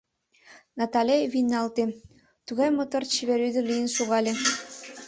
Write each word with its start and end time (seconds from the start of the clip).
Натале 0.77 1.17
вийналте— 1.31 1.83
тугай 2.47 2.69
мотор-чевер 2.77 3.39
ӱдыр 3.47 3.63
лийын 3.69 3.89
шогале. 3.97 4.33